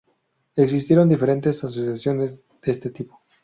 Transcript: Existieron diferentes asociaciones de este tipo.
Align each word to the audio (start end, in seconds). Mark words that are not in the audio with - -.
Existieron 0.55 1.09
diferentes 1.09 1.63
asociaciones 1.63 2.43
de 2.63 2.71
este 2.71 2.89
tipo. 2.89 3.21